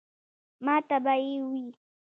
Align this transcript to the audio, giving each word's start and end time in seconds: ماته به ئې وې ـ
ماته 0.65 0.97
به 1.03 1.13
ئې 1.23 1.35
وې 1.49 1.65
ـ 1.71 1.75